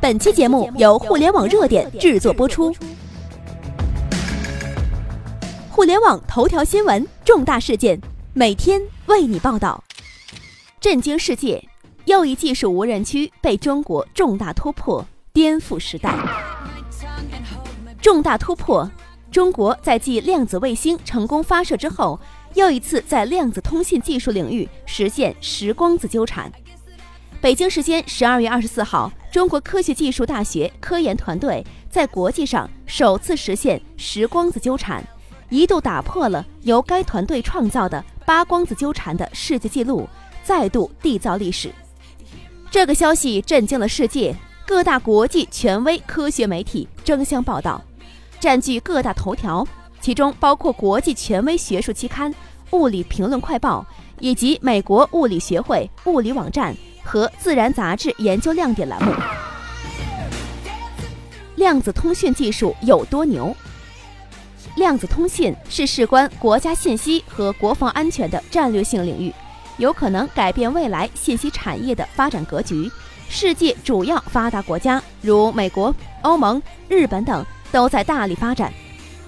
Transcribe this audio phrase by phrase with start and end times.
[0.00, 2.72] 本期节目由互联网热点制作播出。
[5.68, 8.00] 互联网头条新闻，重大事件，
[8.32, 9.82] 每天为你报道。
[10.80, 11.68] 震惊世界，
[12.04, 16.14] 又一技术无人区被中国重大突破，颠覆时代。
[18.00, 18.88] 重大突破，
[19.32, 22.20] 中国在继量子卫星成功发射之后，
[22.54, 26.50] 又一次在量子通信技术领域实现时光子纠缠。
[27.40, 35.02] 北京时间十二月二十四号，中国科学技术大学科研团队在国际上首次实现十光子纠缠。
[35.50, 40.06] 一度打破了由该团队创造的八光子纠缠的世界纪录，
[40.44, 41.72] 再度缔造历史。
[42.70, 44.36] 这个消息震惊了世界，
[44.66, 47.82] 各大国际权威科学媒体争相报道，
[48.38, 49.66] 占据各大头条，
[50.02, 52.30] 其中包括国际权威学术期刊
[52.72, 53.86] 《物理评论快报》
[54.20, 56.76] 以及美国物理学会物理网站
[57.08, 59.10] 和《自然》杂志研究亮点栏目。
[61.56, 63.56] 量子通讯技术有多牛？
[64.76, 69.32] 量子通信是事关国家信息和国防安全的战略性领域，
[69.78, 72.90] 有可能改变未来信息产业的发展格局。
[73.30, 78.72] 世界主要发达国家如美国、欧盟、日本等都在大力发展。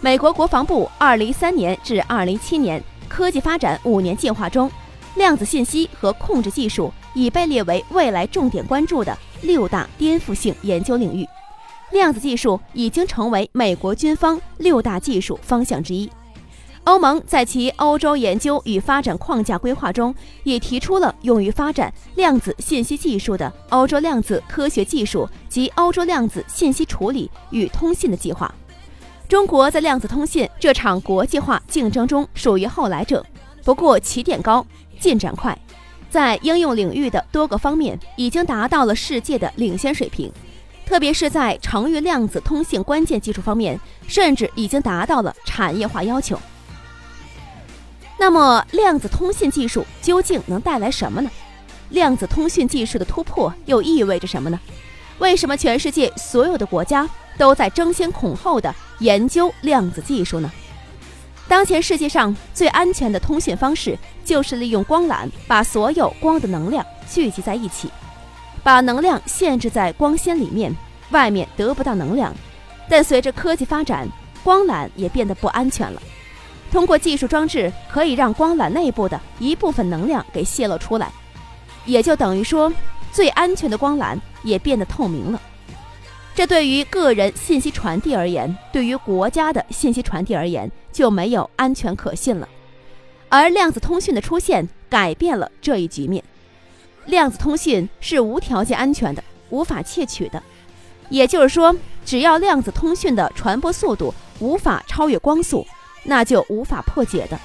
[0.00, 4.70] 美国国防部2013年至2017年科技发展五年计划中，
[5.14, 11.26] 量子信息和控制技术已被列为未来重点关注的六大颠覆性研究领域。
[11.90, 16.10] 量子技术已经成为美国军方六大技术方向之一。
[16.84, 28.54] 欧盟在其欧洲研究与发展框架规划中，也提出了用于发展量子信息技术的欧洲量子科学技术及欧洲量子信息处理与通信的计划。
[29.28, 33.22] 中国在量子通信这场国际化竞争中属于后来者，
[33.64, 34.66] 不过起点高，
[34.98, 35.58] 进展快，
[36.10, 40.32] 在应用领域的多个方面已经达到了世界的领先水平。
[40.86, 46.40] 特别是在长域量子通信关键技术方面，甚至已经达到了产业化要求。
[48.18, 51.30] 那么，量子通信技术究竟能带来什么呢？
[51.90, 54.58] 量子通讯技术的突破又意味着什么呢？
[55.18, 60.50] 为什么全世界所有的国家都在争先恐后的研究量子技术呢？
[61.48, 67.90] 当前世界上最安全的通讯方式，就是利用光缆把所有光的能量聚集在一起。
[68.62, 70.70] 把能量限制在光纤里面，
[71.10, 72.34] 外面得不到能量。
[72.86, 74.06] 但随着科技发展，
[74.44, 76.02] 光缆也变得不安全了。
[76.70, 81.10] 通过技术装置，可以让光缆内部的一部分能量给泄露出来，
[81.86, 82.70] 也就等于说，
[83.10, 85.40] 最安全的光缆也变得透明了。
[86.38, 92.48] 这对于个人信息传递而言，对于国家的信息传递而言，就没有安全可信了。
[93.28, 96.22] 而量子通讯的出现，改变了这一局面。
[97.06, 100.40] 量子通信是无条件安全的，无法窃取的。
[101.08, 101.74] 也就是说，
[102.06, 105.66] 只要量子通讯的传播速度无法超越光速，
[106.04, 107.36] 那就无法破解的。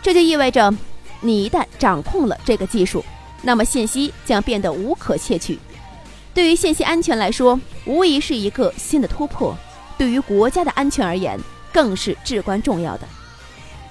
[0.00, 0.74] 这就意味着，
[1.20, 3.04] 你一旦掌控了这个技术，
[3.42, 5.58] 那么信息将变得无可窃取。
[6.38, 9.52] 对于信息安全来说，无疑是一个新的突破；
[9.98, 11.36] 对于国家的安全而言，
[11.72, 13.08] 更是至关重要的。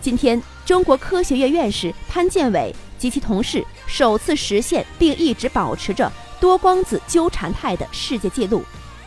[0.00, 2.74] 今天，中国科学院院士潘建伟。
[2.96, 8.62] 及其同事首次实现并一直保持着多光子纠缠态的世界纪录，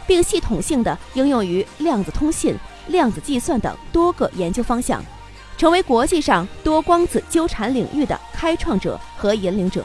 [0.06, 2.56] 并系统性的应用于量子通信、
[2.88, 5.04] 量子计算等多个研究方向，
[5.58, 9.84] 成为国际上多光子纠缠领域的开创者和引领者。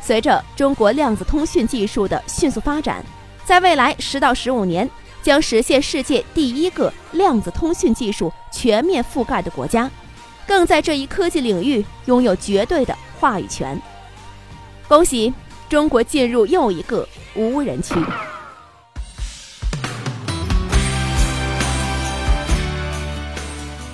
[0.00, 3.04] 随着中国量子通讯技术的迅速发展，
[3.44, 4.88] 在未来十到十五年
[5.22, 9.90] 将实现世界第一个量子通讯技术全面覆盖的国家。
[10.46, 13.78] 更在这一科技领域拥有绝对的话语权。
[14.88, 15.32] 恭喜
[15.68, 17.94] 中国进入又一个无人区。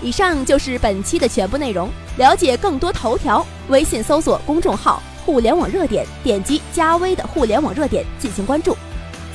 [0.01, 1.91] 以上就是本期的全部内容。
[2.19, 8.77] 了解更多头条，微信搜索公众号“互联网热点”，点击加微的“互联网热点”进行关注。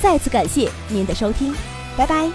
[0.01, 1.53] 再次感谢您的收听，
[1.97, 2.29] 拜拜。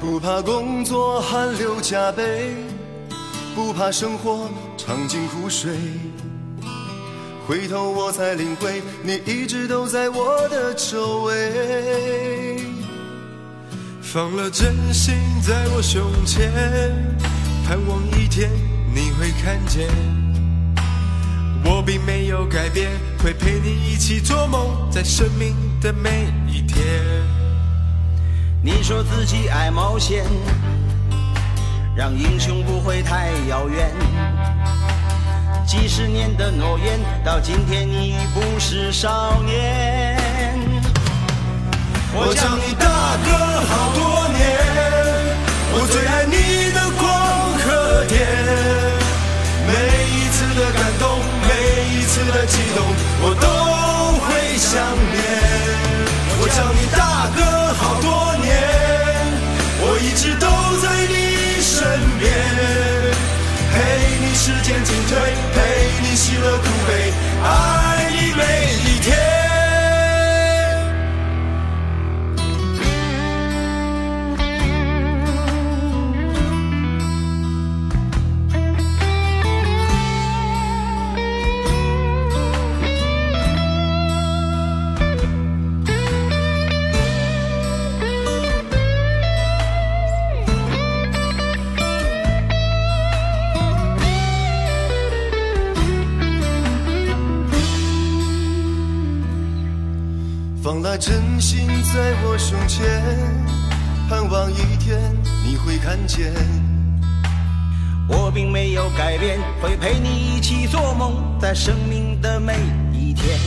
[0.00, 2.54] 不怕工作汗流浃背，
[3.54, 5.78] 不怕生活尝尽苦水。
[7.46, 12.64] 回头我才领会，你一直都在我的周围。
[14.00, 16.50] 放了真心在我胸前，
[17.66, 18.50] 盼望一天
[18.94, 19.88] 你会看见。
[21.64, 22.90] 我并没有改变，
[23.22, 26.78] 会陪你一起做梦，在生命的每一天。
[28.62, 29.02] 你说。
[29.02, 30.24] 自己爱冒险，
[31.94, 33.90] 让英雄不会太遥远。
[35.66, 40.58] 几十年的诺言，到今天你已不是少年。
[42.12, 42.84] 我叫你大
[43.24, 43.30] 哥
[43.66, 44.38] 好多年，
[45.72, 47.06] 我最爱你的光
[47.62, 48.26] 和电，
[49.66, 49.70] 每
[50.10, 51.50] 一次的感动，每
[51.94, 52.84] 一次的激动，
[53.22, 53.46] 我都
[54.26, 54.28] 会
[54.58, 54.74] 想
[100.80, 102.88] 放了真心在我胸前，
[104.08, 104.98] 盼望一天
[105.44, 106.32] 你会看见。
[108.08, 112.54] 我并没有改变，会陪你一起做梦，在生命的每
[112.94, 113.38] 一天。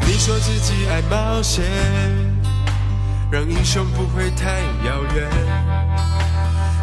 [0.00, 1.64] 你说自己爱冒险，
[3.30, 5.30] 让英雄不会太遥远。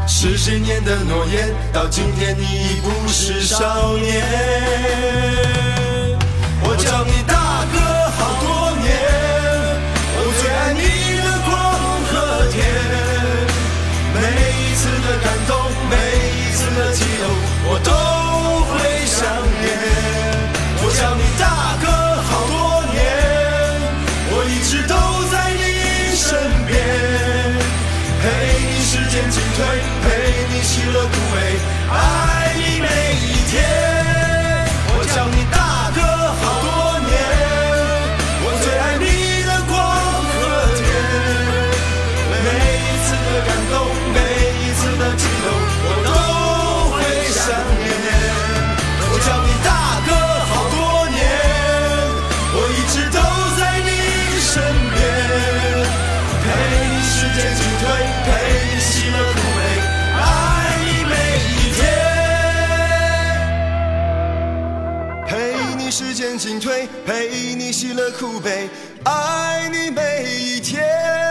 [0.08, 4.24] 十几年的诺言，到今天你已不是少年。
[6.64, 7.51] 我叫你大
[29.32, 29.66] 进退，
[30.04, 31.58] 陪你喜乐苦悲，
[31.90, 34.01] 爱你每一天。
[66.42, 68.68] 进退，陪你喜乐苦悲，
[69.04, 71.31] 爱你每一天。